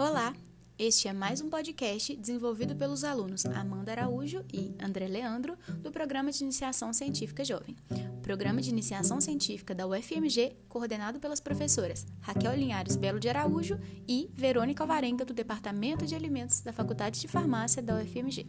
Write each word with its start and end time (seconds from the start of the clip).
Olá, 0.00 0.34
este 0.78 1.08
é 1.08 1.12
mais 1.12 1.42
um 1.42 1.50
podcast 1.50 2.16
desenvolvido 2.16 2.74
pelos 2.74 3.04
alunos 3.04 3.44
Amanda 3.44 3.92
Araújo 3.92 4.42
e 4.50 4.74
André 4.82 5.06
Leandro 5.06 5.58
do 5.82 5.92
Programa 5.92 6.32
de 6.32 6.42
Iniciação 6.42 6.90
Científica 6.90 7.44
Jovem. 7.44 7.76
Programa 8.22 8.62
de 8.62 8.70
Iniciação 8.70 9.20
Científica 9.20 9.74
da 9.74 9.86
UFMG, 9.86 10.56
coordenado 10.70 11.20
pelas 11.20 11.38
professoras 11.38 12.06
Raquel 12.22 12.54
Linhares 12.54 12.96
Belo 12.96 13.20
de 13.20 13.28
Araújo 13.28 13.78
e 14.08 14.30
Verônica 14.32 14.82
Alvarenga 14.82 15.22
do 15.22 15.34
Departamento 15.34 16.06
de 16.06 16.14
Alimentos 16.14 16.62
da 16.62 16.72
Faculdade 16.72 17.20
de 17.20 17.28
Farmácia 17.28 17.82
da 17.82 17.96
UFMG. 17.96 18.48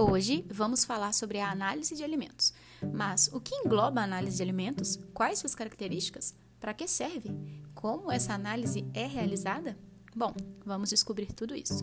Hoje 0.00 0.46
vamos 0.48 0.84
falar 0.84 1.12
sobre 1.12 1.40
a 1.40 1.50
análise 1.50 1.96
de 1.96 2.04
alimentos. 2.04 2.54
Mas 2.94 3.28
o 3.32 3.40
que 3.40 3.52
engloba 3.52 4.00
a 4.00 4.04
análise 4.04 4.36
de 4.36 4.42
alimentos? 4.44 4.96
Quais 5.12 5.40
suas 5.40 5.56
características? 5.56 6.36
Para 6.60 6.72
que 6.72 6.86
serve? 6.86 7.30
Como 7.74 8.12
essa 8.12 8.32
análise 8.32 8.86
é 8.94 9.08
realizada? 9.08 9.76
Bom, 10.14 10.32
vamos 10.64 10.90
descobrir 10.90 11.32
tudo 11.32 11.52
isso. 11.52 11.82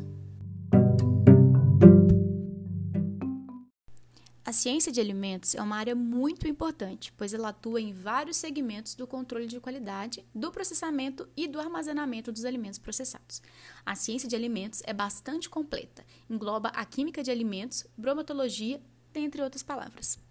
Ciência 4.56 4.92
de 4.92 5.00
alimentos 5.00 5.54
é 5.54 5.62
uma 5.62 5.76
área 5.76 5.94
muito 5.94 6.48
importante, 6.48 7.14
pois 7.16 7.32
ela 7.32 7.50
atua 7.50 7.80
em 7.80 7.94
vários 7.94 8.38
segmentos 8.38 8.96
do 8.96 9.06
controle 9.06 9.46
de 9.46 9.60
qualidade, 9.60 10.26
do 10.34 10.52
processamento 10.52 11.30
e 11.38 11.48
do 11.48 11.60
armazenamento 11.60 12.32
dos 12.32 12.46
alimentos 12.46 12.80
processados. 12.80 13.44
A 13.86 13.94
ciência 13.94 14.28
de 14.28 14.36
alimentos 14.36 14.82
é 14.86 14.94
bastante 14.94 15.48
completa, 15.48 16.04
engloba 16.28 16.70
a 16.70 16.84
química 16.86 17.22
de 17.22 17.30
alimentos, 17.30 17.86
bromatologia, 17.96 18.82
dentre 19.14 19.44
outras 19.44 19.62
palavras. 19.62 20.25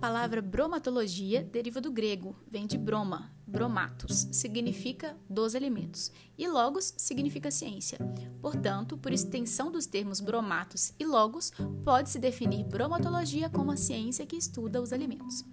Palavra 0.00 0.40
bromatologia 0.40 1.44
deriva 1.44 1.78
do 1.78 1.92
grego, 1.92 2.34
vem 2.50 2.66
de 2.66 2.78
broma, 2.78 3.30
bromatos, 3.46 4.28
significa 4.32 5.14
dos 5.28 5.54
elementos, 5.54 6.10
e 6.38 6.48
logos 6.48 6.94
significa 6.96 7.50
ciência. 7.50 7.98
Portanto, 8.40 8.96
por 8.96 9.12
extensão 9.12 9.70
dos 9.70 9.84
termos 9.84 10.20
bromatos 10.20 10.94
e 10.98 11.04
logos, 11.04 11.52
pode-se 11.84 12.18
definir 12.18 12.64
bromatologia 12.64 13.50
como 13.50 13.72
a 13.72 13.76
ciência 13.76 14.24
que 14.24 14.36
estuda 14.36 14.80
os 14.80 14.90
alimentos. 14.90 15.44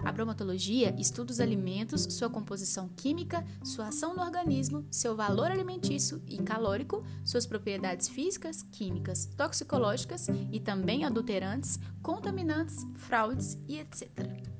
A 0.00 0.12
bromatologia 0.12 0.94
estuda 0.98 1.32
os 1.32 1.40
alimentos, 1.40 2.02
sua 2.10 2.30
composição 2.30 2.88
química, 2.96 3.44
sua 3.62 3.88
ação 3.88 4.14
no 4.14 4.22
organismo, 4.22 4.86
seu 4.90 5.16
valor 5.16 5.50
alimentício 5.50 6.22
e 6.26 6.38
calórico, 6.38 7.04
suas 7.24 7.46
propriedades 7.46 8.08
físicas, 8.08 8.62
químicas, 8.62 9.26
toxicológicas 9.36 10.28
e 10.52 10.60
também 10.60 11.04
adulterantes, 11.04 11.78
contaminantes, 12.02 12.86
fraudes 12.94 13.58
e 13.68 13.78
etc. 13.78 14.55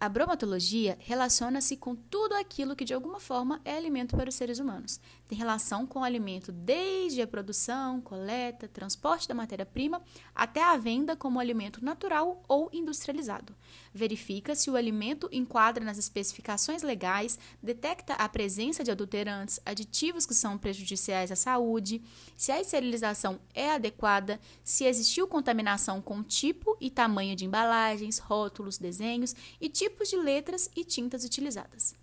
A 0.00 0.08
bromatologia 0.08 0.96
relaciona-se 0.98 1.76
com 1.76 1.94
tudo 1.94 2.34
aquilo 2.34 2.74
que 2.74 2.86
de 2.86 2.94
alguma 2.94 3.20
forma 3.20 3.60
é 3.66 3.76
alimento 3.76 4.16
para 4.16 4.30
os 4.30 4.34
seres 4.34 4.58
humanos. 4.58 4.98
Tem 5.28 5.36
relação 5.36 5.86
com 5.86 5.98
o 5.98 6.02
alimento 6.02 6.50
desde 6.50 7.20
a 7.20 7.26
produção, 7.26 8.00
coleta, 8.00 8.66
transporte 8.66 9.28
da 9.28 9.34
matéria-prima 9.34 10.00
até 10.34 10.64
a 10.64 10.74
venda 10.78 11.14
como 11.14 11.38
alimento 11.38 11.84
natural 11.84 12.42
ou 12.48 12.70
industrializado. 12.72 13.54
Verifica 13.92 14.54
se 14.54 14.70
o 14.70 14.74
alimento 14.74 15.28
enquadra 15.30 15.84
nas 15.84 15.98
especificações 15.98 16.82
legais, 16.82 17.38
detecta 17.62 18.14
a 18.14 18.26
presença 18.26 18.82
de 18.82 18.90
adulterantes, 18.90 19.60
aditivos 19.66 20.24
que 20.24 20.34
são 20.34 20.56
prejudiciais 20.56 21.30
à 21.30 21.36
saúde, 21.36 22.02
se 22.38 22.50
a 22.50 22.58
esterilização 22.58 23.38
é 23.52 23.72
adequada, 23.72 24.40
se 24.64 24.84
existiu 24.84 25.28
contaminação 25.28 26.00
com 26.00 26.22
tipo 26.22 26.74
e 26.80 26.88
tamanho 26.90 27.36
de 27.36 27.44
embalagens, 27.44 28.18
rótulos, 28.18 28.78
desenhos 28.78 29.34
e 29.60 29.68
tipo 29.68 29.89
tipos 29.90 30.08
de 30.08 30.16
letras 30.16 30.70
e 30.76 30.84
tintas 30.84 31.24
utilizadas. 31.24 31.94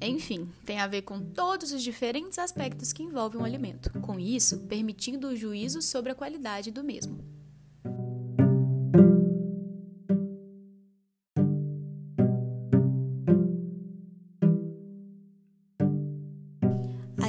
Enfim, 0.00 0.48
tem 0.64 0.78
a 0.78 0.86
ver 0.86 1.02
com 1.02 1.20
todos 1.20 1.72
os 1.72 1.82
diferentes 1.82 2.38
aspectos 2.38 2.92
que 2.92 3.02
envolvem 3.02 3.40
um 3.40 3.44
alimento, 3.44 3.90
com 4.00 4.20
isso, 4.20 4.60
permitindo 4.60 5.28
o 5.28 5.36
juízo 5.36 5.82
sobre 5.82 6.12
a 6.12 6.14
qualidade 6.14 6.70
do 6.70 6.84
mesmo. 6.84 7.35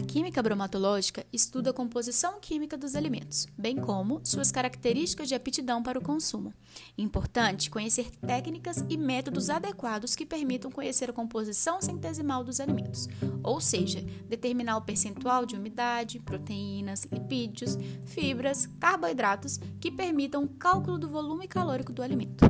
Química 0.07 0.41
bromatológica 0.41 1.25
estuda 1.33 1.71
a 1.71 1.73
composição 1.73 2.39
química 2.39 2.77
dos 2.77 2.95
alimentos, 2.95 3.45
bem 3.57 3.75
como 3.75 4.21
suas 4.23 4.51
características 4.51 5.27
de 5.27 5.35
aptidão 5.35 5.83
para 5.83 5.99
o 5.99 6.01
consumo. 6.01 6.53
Importante 6.97 7.69
conhecer 7.69 8.09
técnicas 8.25 8.83
e 8.89 8.97
métodos 8.97 9.49
adequados 9.49 10.15
que 10.15 10.25
permitam 10.25 10.71
conhecer 10.71 11.09
a 11.09 11.13
composição 11.13 11.81
centesimal 11.81 12.43
dos 12.43 12.61
alimentos, 12.61 13.09
ou 13.43 13.59
seja, 13.59 14.01
determinar 14.27 14.77
o 14.77 14.81
percentual 14.81 15.45
de 15.45 15.55
umidade, 15.55 16.19
proteínas, 16.19 17.05
lipídios, 17.11 17.77
fibras, 18.05 18.65
carboidratos 18.79 19.59
que 19.79 19.91
permitam 19.91 20.45
o 20.45 20.49
cálculo 20.49 20.97
do 20.97 21.09
volume 21.09 21.47
calórico 21.47 21.91
do 21.91 22.01
alimento. 22.01 22.45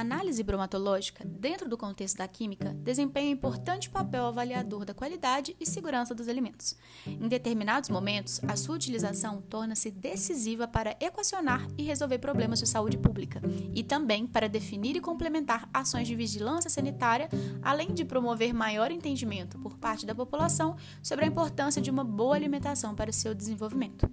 Análise 0.00 0.42
bromatológica, 0.42 1.24
dentro 1.24 1.68
do 1.68 1.76
contexto 1.76 2.18
da 2.18 2.28
química, 2.28 2.74
desempenha 2.74 3.28
um 3.28 3.32
importante 3.32 3.90
papel 3.90 4.26
avaliador 4.26 4.84
da 4.84 4.94
qualidade 4.94 5.56
e 5.60 5.66
segurança 5.66 6.14
dos 6.14 6.28
alimentos. 6.28 6.76
Em 7.06 7.28
determinados 7.28 7.90
momentos, 7.90 8.40
a 8.46 8.56
sua 8.56 8.76
utilização 8.76 9.42
torna-se 9.42 9.90
decisiva 9.90 10.68
para 10.68 10.96
equacionar 11.00 11.66
e 11.76 11.82
resolver 11.82 12.18
problemas 12.18 12.58
de 12.58 12.66
saúde 12.66 12.98
pública 12.98 13.40
e 13.74 13.82
também 13.82 14.26
para 14.26 14.48
definir 14.48 14.96
e 14.96 15.00
complementar 15.00 15.68
ações 15.72 16.06
de 16.06 16.14
vigilância 16.14 16.70
sanitária, 16.70 17.28
além 17.62 17.92
de 17.94 18.04
promover 18.04 18.52
maior 18.52 18.90
entendimento 18.90 19.58
por 19.58 19.76
parte 19.76 20.06
da 20.06 20.14
população 20.14 20.76
sobre 21.02 21.24
a 21.24 21.28
importância 21.28 21.82
de 21.82 21.90
uma 21.90 22.04
boa 22.04 22.36
alimentação 22.36 22.94
para 22.94 23.12
seu 23.12 23.34
desenvolvimento. 23.34 24.08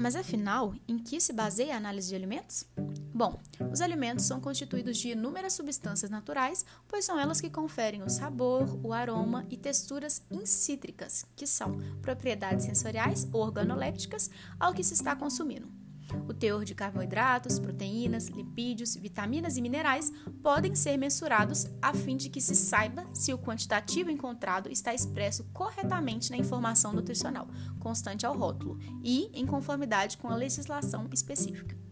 Mas 0.00 0.16
afinal, 0.16 0.74
em 0.88 0.98
que 0.98 1.20
se 1.20 1.30
baseia 1.30 1.74
a 1.74 1.76
análise 1.76 2.08
de 2.08 2.14
alimentos? 2.14 2.64
Bom, 3.12 3.38
os 3.70 3.82
alimentos 3.82 4.24
são 4.24 4.40
constituídos 4.40 4.96
de 4.96 5.10
inúmeras 5.10 5.52
substâncias 5.52 6.10
naturais, 6.10 6.64
pois 6.88 7.04
são 7.04 7.20
elas 7.20 7.38
que 7.38 7.50
conferem 7.50 8.02
o 8.02 8.08
sabor, 8.08 8.80
o 8.82 8.94
aroma 8.94 9.46
e 9.50 9.58
texturas 9.58 10.22
incítricas, 10.30 11.26
que 11.36 11.46
são 11.46 11.76
propriedades 12.00 12.64
sensoriais 12.64 13.28
ou 13.30 13.42
organolépticas, 13.42 14.30
ao 14.58 14.72
que 14.72 14.82
se 14.82 14.94
está 14.94 15.14
consumindo. 15.14 15.79
O 16.28 16.34
teor 16.34 16.64
de 16.64 16.74
carboidratos, 16.74 17.58
proteínas, 17.58 18.28
lipídios, 18.28 18.96
vitaminas 18.96 19.56
e 19.56 19.62
minerais 19.62 20.12
podem 20.42 20.74
ser 20.74 20.96
mensurados 20.96 21.66
a 21.80 21.92
fim 21.92 22.16
de 22.16 22.28
que 22.28 22.40
se 22.40 22.54
saiba 22.54 23.04
se 23.12 23.32
o 23.32 23.38
quantitativo 23.38 24.10
encontrado 24.10 24.70
está 24.70 24.94
expresso 24.94 25.44
corretamente 25.52 26.30
na 26.30 26.36
informação 26.36 26.92
nutricional, 26.92 27.48
constante 27.78 28.26
ao 28.26 28.36
rótulo, 28.36 28.78
e 29.02 29.30
em 29.32 29.46
conformidade 29.46 30.16
com 30.16 30.28
a 30.28 30.36
legislação 30.36 31.08
específica. 31.12 31.89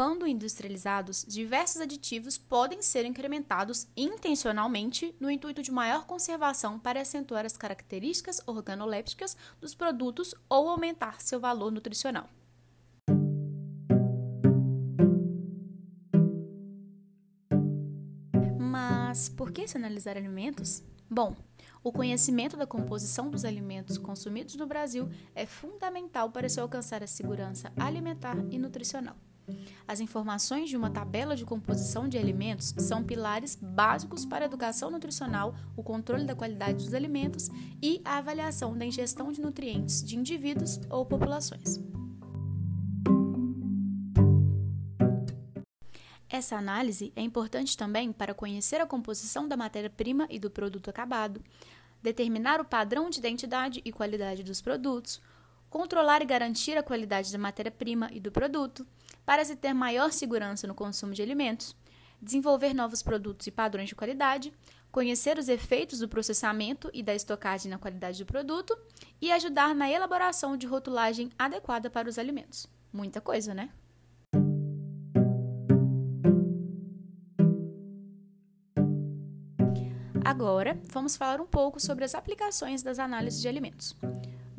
Quando 0.00 0.26
industrializados, 0.26 1.26
diversos 1.28 1.82
aditivos 1.82 2.38
podem 2.38 2.80
ser 2.80 3.04
incrementados 3.04 3.86
intencionalmente 3.94 5.14
no 5.20 5.30
intuito 5.30 5.62
de 5.62 5.70
maior 5.70 6.06
conservação 6.06 6.78
para 6.78 7.02
acentuar 7.02 7.44
as 7.44 7.54
características 7.54 8.40
organolépticas 8.46 9.36
dos 9.60 9.74
produtos 9.74 10.34
ou 10.48 10.70
aumentar 10.70 11.20
seu 11.20 11.38
valor 11.38 11.70
nutricional. 11.70 12.30
Mas 18.58 19.28
por 19.28 19.52
que 19.52 19.68
se 19.68 19.76
analisar 19.76 20.16
alimentos? 20.16 20.82
Bom, 21.10 21.36
o 21.84 21.92
conhecimento 21.92 22.56
da 22.56 22.66
composição 22.66 23.30
dos 23.30 23.44
alimentos 23.44 23.98
consumidos 23.98 24.56
no 24.56 24.66
Brasil 24.66 25.10
é 25.34 25.44
fundamental 25.44 26.30
para 26.30 26.48
se 26.48 26.58
alcançar 26.58 27.02
a 27.02 27.06
segurança 27.06 27.70
alimentar 27.76 28.38
e 28.50 28.58
nutricional. 28.58 29.14
As 29.86 30.00
informações 30.00 30.68
de 30.68 30.76
uma 30.76 30.90
tabela 30.90 31.36
de 31.36 31.44
composição 31.44 32.08
de 32.08 32.18
alimentos 32.18 32.74
são 32.78 33.04
pilares 33.04 33.56
básicos 33.60 34.24
para 34.24 34.44
a 34.44 34.46
educação 34.46 34.90
nutricional, 34.90 35.54
o 35.76 35.82
controle 35.82 36.24
da 36.24 36.34
qualidade 36.34 36.84
dos 36.84 36.94
alimentos 36.94 37.48
e 37.82 38.00
a 38.04 38.18
avaliação 38.18 38.76
da 38.76 38.84
ingestão 38.84 39.32
de 39.32 39.40
nutrientes 39.40 40.02
de 40.04 40.16
indivíduos 40.16 40.80
ou 40.88 41.04
populações. 41.04 41.80
Essa 46.28 46.56
análise 46.56 47.12
é 47.16 47.22
importante 47.22 47.76
também 47.76 48.12
para 48.12 48.32
conhecer 48.32 48.80
a 48.80 48.86
composição 48.86 49.48
da 49.48 49.56
matéria-prima 49.56 50.28
e 50.30 50.38
do 50.38 50.48
produto 50.48 50.88
acabado, 50.88 51.42
determinar 52.00 52.60
o 52.60 52.64
padrão 52.64 53.10
de 53.10 53.18
identidade 53.18 53.82
e 53.84 53.90
qualidade 53.90 54.44
dos 54.44 54.60
produtos, 54.60 55.20
controlar 55.70 56.20
e 56.20 56.26
garantir 56.26 56.76
a 56.76 56.82
qualidade 56.82 57.32
da 57.32 57.38
matéria-prima 57.38 58.10
e 58.12 58.18
do 58.18 58.32
produto, 58.32 58.84
para 59.24 59.44
se 59.44 59.54
ter 59.54 59.72
maior 59.72 60.12
segurança 60.12 60.66
no 60.66 60.74
consumo 60.74 61.14
de 61.14 61.22
alimentos, 61.22 61.76
desenvolver 62.20 62.74
novos 62.74 63.02
produtos 63.02 63.46
e 63.46 63.50
padrões 63.52 63.88
de 63.88 63.94
qualidade, 63.94 64.52
conhecer 64.90 65.38
os 65.38 65.48
efeitos 65.48 66.00
do 66.00 66.08
processamento 66.08 66.90
e 66.92 67.02
da 67.02 67.14
estocagem 67.14 67.70
na 67.70 67.78
qualidade 67.78 68.18
do 68.18 68.26
produto 68.26 68.76
e 69.20 69.30
ajudar 69.30 69.72
na 69.74 69.88
elaboração 69.88 70.56
de 70.56 70.66
rotulagem 70.66 71.30
adequada 71.38 71.88
para 71.88 72.08
os 72.08 72.18
alimentos. 72.18 72.66
Muita 72.92 73.20
coisa, 73.20 73.54
né? 73.54 73.70
Agora, 80.24 80.78
vamos 80.92 81.16
falar 81.16 81.40
um 81.40 81.46
pouco 81.46 81.80
sobre 81.80 82.04
as 82.04 82.14
aplicações 82.14 82.82
das 82.82 82.98
análises 82.98 83.40
de 83.40 83.48
alimentos. 83.48 83.96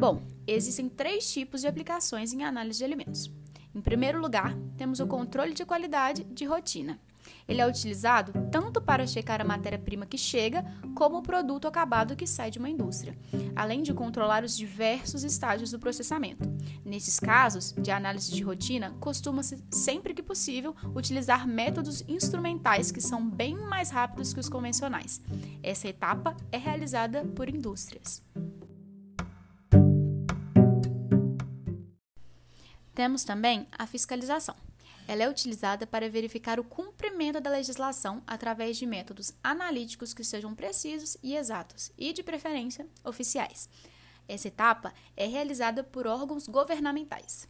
Bom, 0.02 0.20
existem 0.48 0.90
três 0.90 1.32
tipos 1.32 1.62
de 1.62 1.68
aplicações 1.68 2.34
em 2.34 2.44
análise 2.44 2.80
de 2.80 2.84
alimentos. 2.84 3.32
Em 3.72 3.80
primeiro 3.80 4.20
lugar, 4.20 4.58
temos 4.76 5.00
o 5.00 5.06
controle 5.06 5.54
de 5.54 5.64
qualidade 5.64 6.24
de 6.24 6.44
rotina. 6.44 7.00
Ele 7.48 7.62
é 7.62 7.68
utilizado 7.68 8.34
tanto 8.52 8.82
para 8.82 9.06
checar 9.06 9.40
a 9.40 9.46
matéria-prima 9.46 10.08
que 10.08 10.18
chega, 10.18 10.66
como 10.96 11.18
o 11.18 11.22
produto 11.22 11.68
acabado 11.68 12.16
que 12.16 12.26
sai 12.26 12.50
de 12.50 12.58
uma 12.58 12.68
indústria, 12.68 13.16
além 13.56 13.84
de 13.84 13.94
controlar 13.94 14.44
os 14.44 14.58
diversos 14.58 15.24
estágios 15.24 15.70
do 15.70 15.78
processamento. 15.78 16.50
Nesses 16.84 17.20
casos 17.20 17.72
de 17.72 17.92
análise 17.92 18.32
de 18.32 18.42
rotina, 18.42 18.96
costuma-se, 19.00 19.64
sempre 19.70 20.16
que 20.16 20.24
possível, 20.24 20.76
utilizar 20.96 21.48
métodos 21.48 22.04
instrumentais 22.08 22.92
que 22.92 23.02
são 23.02 23.30
bem 23.30 23.56
mais 23.56 23.92
rápidos 23.92 24.34
que 24.34 24.40
os 24.40 24.50
convencionais. 24.50 25.22
Essa 25.62 25.90
etapa 25.90 26.36
é 26.52 26.58
realizada 26.58 27.24
por 27.24 27.48
indústrias. 27.48 28.24
Temos 33.02 33.24
também 33.24 33.68
a 33.72 33.88
fiscalização. 33.88 34.56
Ela 35.08 35.24
é 35.24 35.28
utilizada 35.28 35.88
para 35.88 36.08
verificar 36.08 36.60
o 36.60 36.64
cumprimento 36.64 37.42
da 37.42 37.50
legislação 37.50 38.22
através 38.28 38.78
de 38.78 38.86
métodos 38.86 39.34
analíticos 39.44 40.14
que 40.14 40.24
sejam 40.24 40.54
precisos 40.54 41.18
e 41.24 41.36
exatos, 41.36 41.92
e, 41.98 42.14
de 42.14 42.22
preferência, 42.22 42.86
oficiais. 43.04 43.68
Essa 44.28 44.50
etapa 44.50 44.94
é 45.18 45.26
realizada 45.26 45.84
por 45.84 46.06
órgãos 46.06 46.48
governamentais. 46.48 47.50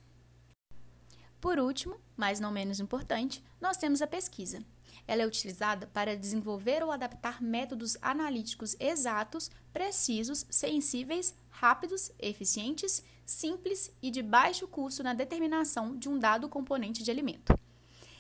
Por 1.42 1.60
último, 1.60 2.00
mas 2.16 2.40
não 2.40 2.50
menos 2.50 2.80
importante, 2.80 3.44
nós 3.60 3.76
temos 3.76 4.02
a 4.02 4.08
pesquisa. 4.08 4.64
Ela 5.06 5.24
é 5.24 5.28
utilizada 5.28 5.86
para 5.86 6.16
desenvolver 6.16 6.82
ou 6.82 6.94
adaptar 6.94 7.42
métodos 7.42 7.98
analíticos 8.02 8.74
exatos, 8.80 9.52
precisos, 9.74 10.46
sensíveis, 10.50 11.36
rápidos, 11.50 12.10
eficientes, 12.20 13.04
simples 13.32 13.92
e 14.02 14.12
de 14.12 14.22
baixo 14.22 14.68
custo 14.68 15.02
na 15.02 15.14
determinação 15.14 15.98
de 15.98 16.10
um 16.10 16.20
dado 16.20 16.50
componente 16.50 17.04
de 17.04 17.10
alimento. 17.10 17.58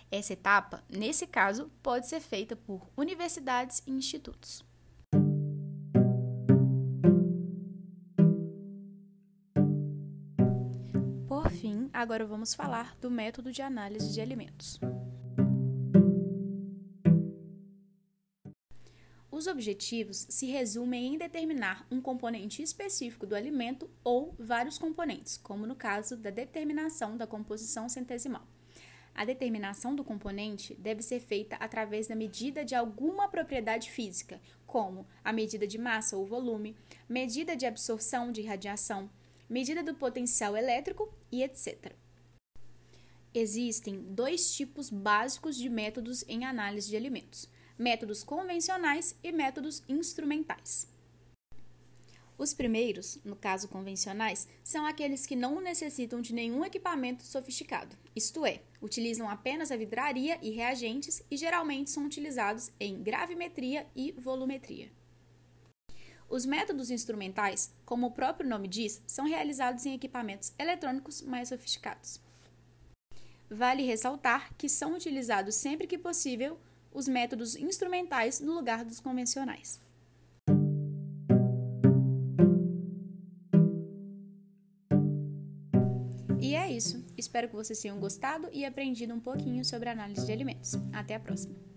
Essa 0.09 0.33
etapa, 0.33 0.83
nesse 0.89 1.25
caso, 1.27 1.71
pode 1.81 2.07
ser 2.07 2.19
feita 2.19 2.55
por 2.55 2.89
universidades 2.97 3.81
e 3.85 3.91
institutos. 3.91 4.63
Por 11.27 11.49
fim, 11.49 11.89
agora 11.93 12.25
vamos 12.25 12.53
falar 12.53 12.95
do 12.99 13.09
método 13.09 13.51
de 13.51 13.61
análise 13.61 14.13
de 14.13 14.19
alimentos. 14.19 14.79
Os 19.41 19.47
objetivos 19.47 20.27
se 20.29 20.45
resumem 20.45 21.15
em 21.15 21.17
determinar 21.17 21.87
um 21.89 21.99
componente 21.99 22.61
específico 22.61 23.25
do 23.25 23.33
alimento 23.33 23.89
ou 24.03 24.35
vários 24.37 24.77
componentes, 24.77 25.35
como 25.35 25.65
no 25.65 25.75
caso 25.75 26.15
da 26.15 26.29
determinação 26.29 27.17
da 27.17 27.25
composição 27.25 27.89
centesimal. 27.89 28.45
A 29.15 29.25
determinação 29.25 29.95
do 29.95 30.03
componente 30.03 30.75
deve 30.75 31.01
ser 31.01 31.19
feita 31.19 31.55
através 31.55 32.07
da 32.07 32.15
medida 32.15 32.63
de 32.63 32.75
alguma 32.75 33.27
propriedade 33.29 33.89
física, 33.89 34.39
como 34.67 35.07
a 35.23 35.33
medida 35.33 35.65
de 35.65 35.79
massa 35.79 36.15
ou 36.15 36.23
volume, 36.23 36.77
medida 37.09 37.55
de 37.55 37.65
absorção 37.65 38.31
de 38.31 38.43
radiação, 38.43 39.09
medida 39.49 39.81
do 39.81 39.95
potencial 39.95 40.55
elétrico 40.55 41.11
e 41.31 41.41
etc. 41.41 41.95
Existem 43.33 44.03
dois 44.03 44.53
tipos 44.53 44.91
básicos 44.91 45.57
de 45.57 45.67
métodos 45.67 46.23
em 46.27 46.45
análise 46.45 46.87
de 46.87 46.95
alimentos 46.95 47.49
métodos 47.81 48.23
convencionais 48.23 49.15
e 49.23 49.31
métodos 49.31 49.81
instrumentais. 49.89 50.87
Os 52.37 52.53
primeiros, 52.53 53.19
no 53.25 53.35
caso 53.35 53.67
convencionais, 53.67 54.47
são 54.63 54.85
aqueles 54.85 55.25
que 55.25 55.35
não 55.35 55.59
necessitam 55.59 56.21
de 56.21 56.31
nenhum 56.31 56.63
equipamento 56.63 57.23
sofisticado, 57.23 57.97
isto 58.15 58.45
é, 58.45 58.61
utilizam 58.79 59.27
apenas 59.27 59.71
a 59.71 59.77
vidraria 59.77 60.37
e 60.43 60.51
reagentes 60.51 61.23
e 61.29 61.35
geralmente 61.35 61.89
são 61.89 62.05
utilizados 62.05 62.71
em 62.79 63.01
gravimetria 63.01 63.87
e 63.95 64.11
volumetria. 64.11 64.91
Os 66.29 66.45
métodos 66.45 66.91
instrumentais, 66.91 67.73
como 67.83 68.07
o 68.07 68.11
próprio 68.11 68.47
nome 68.47 68.67
diz, 68.67 69.01
são 69.07 69.25
realizados 69.25 69.87
em 69.87 69.95
equipamentos 69.95 70.53
eletrônicos 70.57 71.23
mais 71.23 71.49
sofisticados. 71.49 72.21
Vale 73.49 73.83
ressaltar 73.83 74.53
que 74.55 74.69
são 74.69 74.93
utilizados 74.93 75.55
sempre 75.55 75.87
que 75.87 75.97
possível 75.97 76.59
os 76.93 77.07
métodos 77.07 77.55
instrumentais 77.55 78.39
no 78.39 78.53
lugar 78.53 78.83
dos 78.83 78.99
convencionais. 78.99 79.79
E 86.39 86.55
é 86.55 86.71
isso. 86.71 87.05
Espero 87.17 87.47
que 87.47 87.55
vocês 87.55 87.79
tenham 87.79 87.99
gostado 87.99 88.49
e 88.51 88.65
aprendido 88.65 89.13
um 89.13 89.19
pouquinho 89.19 89.63
sobre 89.63 89.89
análise 89.89 90.25
de 90.25 90.31
alimentos. 90.31 90.73
Até 90.91 91.15
a 91.15 91.19
próxima! 91.19 91.70